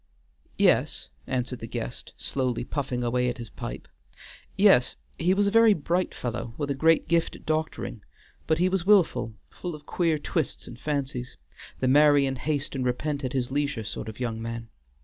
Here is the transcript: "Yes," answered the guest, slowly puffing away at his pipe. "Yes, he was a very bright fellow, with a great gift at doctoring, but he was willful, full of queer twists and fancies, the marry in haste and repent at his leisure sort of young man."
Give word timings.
"Yes," 0.57 1.09
answered 1.27 1.59
the 1.59 1.67
guest, 1.67 2.13
slowly 2.17 2.63
puffing 2.63 3.03
away 3.03 3.29
at 3.29 3.37
his 3.37 3.51
pipe. 3.51 3.87
"Yes, 4.57 4.97
he 5.19 5.35
was 5.35 5.45
a 5.45 5.51
very 5.51 5.75
bright 5.75 6.15
fellow, 6.15 6.55
with 6.57 6.71
a 6.71 6.73
great 6.73 7.07
gift 7.07 7.35
at 7.35 7.45
doctoring, 7.45 8.01
but 8.47 8.57
he 8.57 8.67
was 8.67 8.83
willful, 8.83 9.35
full 9.51 9.75
of 9.75 9.85
queer 9.85 10.17
twists 10.17 10.65
and 10.65 10.79
fancies, 10.79 11.37
the 11.81 11.87
marry 11.87 12.25
in 12.25 12.37
haste 12.37 12.73
and 12.73 12.83
repent 12.83 13.23
at 13.23 13.33
his 13.33 13.51
leisure 13.51 13.83
sort 13.83 14.09
of 14.09 14.19
young 14.19 14.41
man." 14.41 14.69